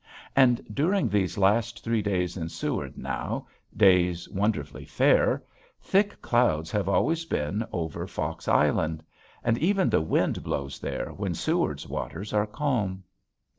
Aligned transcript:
And 0.35 0.65
during 0.73 1.09
these 1.09 1.35
three 1.35 2.01
days 2.01 2.35
in 2.35 2.49
Seward 2.49 2.97
now, 2.97 3.45
days 3.77 4.27
wonderfully 4.29 4.83
fair, 4.83 5.43
thick 5.79 6.19
clouds 6.23 6.71
have 6.71 6.89
always 6.89 7.23
been 7.25 7.63
over 7.71 8.07
Fox 8.07 8.47
Island. 8.47 9.03
And 9.43 9.59
even 9.59 9.91
the 9.91 10.01
wind 10.01 10.41
blows 10.41 10.79
there 10.79 11.11
when 11.11 11.35
Seward's 11.35 11.87
waters 11.87 12.33
are 12.33 12.47
calm. 12.47 13.03